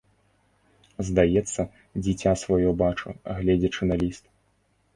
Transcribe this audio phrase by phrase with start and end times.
[1.09, 1.61] Здаецца,
[2.03, 3.07] дзіця сваё бачу,
[3.43, 4.23] гледзячы на ліст.